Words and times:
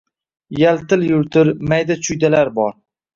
Yaltir-yultir 0.59 1.51
mayda-chuydalar 1.73 2.51
bor. 2.57 2.73